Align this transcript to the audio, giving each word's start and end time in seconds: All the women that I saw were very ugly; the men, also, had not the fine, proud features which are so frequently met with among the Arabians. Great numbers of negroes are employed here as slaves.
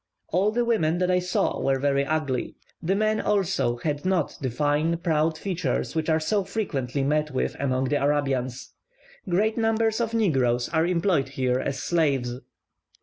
All 0.29 0.49
the 0.49 0.65
women 0.65 0.97
that 0.97 1.11
I 1.11 1.19
saw 1.19 1.61
were 1.61 1.77
very 1.77 2.03
ugly; 2.03 2.55
the 2.81 2.95
men, 2.95 3.21
also, 3.21 3.77
had 3.77 4.03
not 4.03 4.35
the 4.41 4.49
fine, 4.49 4.97
proud 4.97 5.37
features 5.37 5.93
which 5.93 6.09
are 6.09 6.19
so 6.19 6.43
frequently 6.43 7.03
met 7.03 7.29
with 7.29 7.55
among 7.59 7.83
the 7.83 8.01
Arabians. 8.01 8.73
Great 9.29 9.59
numbers 9.59 10.01
of 10.01 10.15
negroes 10.15 10.67
are 10.69 10.87
employed 10.87 11.29
here 11.29 11.59
as 11.59 11.77
slaves. 11.83 12.39